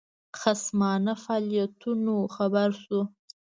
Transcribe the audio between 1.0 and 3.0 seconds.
فعالیتونو خبر شو.